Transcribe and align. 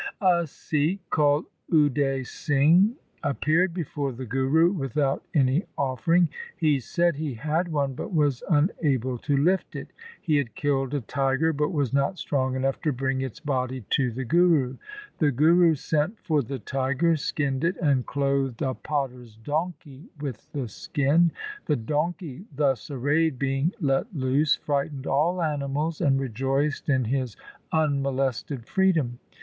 A 0.23 0.47
Sikh 0.47 1.07
called 1.11 1.45
Ude 1.71 2.25
Singh 2.25 2.95
appeared 3.21 3.71
before 3.71 4.11
the 4.11 4.25
Guru 4.25 4.71
without 4.71 5.23
any 5.35 5.65
offering. 5.77 6.27
He 6.57 6.79
said 6.79 7.15
he 7.17 7.35
had 7.35 7.67
one, 7.71 7.93
but 7.93 8.11
was 8.11 8.41
unable 8.49 9.19
to 9.19 9.37
lift 9.37 9.75
it. 9.75 9.89
He 10.19 10.37
had 10.37 10.55
killed 10.55 10.95
a 10.95 11.01
tiger, 11.01 11.53
but 11.53 11.71
was 11.71 11.93
not 11.93 12.17
strong 12.17 12.55
enough 12.55 12.81
to 12.81 12.91
bring 12.91 13.21
its 13.21 13.39
body 13.39 13.85
to 13.91 14.09
the 14.09 14.25
Guru. 14.25 14.77
The 15.19 15.29
Guru 15.31 15.75
sent 15.75 16.17
for 16.25 16.41
the 16.41 16.57
tiger, 16.57 17.15
skinned 17.15 17.63
it, 17.63 17.77
and 17.77 18.03
clothed 18.03 18.63
a 18.63 18.73
potter's 18.73 19.35
donkey 19.37 20.09
with 20.19 20.51
the 20.51 20.67
skin. 20.67 21.31
The 21.67 21.75
donkey 21.75 22.45
thus 22.55 22.89
arrayed 22.89 23.37
being 23.37 23.71
let 23.79 24.11
loose 24.15 24.55
frightened 24.55 25.05
all 25.05 25.43
animals 25.43 26.01
and 26.01 26.19
rejoiced 26.19 26.89
in 26.89 27.05
his 27.05 27.37
unmolested 27.71 28.65
freedom. 28.65 29.19